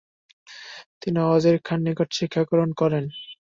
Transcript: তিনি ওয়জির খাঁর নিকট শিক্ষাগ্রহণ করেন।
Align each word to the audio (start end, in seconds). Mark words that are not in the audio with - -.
তিনি 1.01 1.19
ওয়জির 1.23 1.57
খাঁর 1.65 1.79
নিকট 1.85 2.09
শিক্ষাগ্রহণ 2.17 2.69
করেন। 2.81 3.03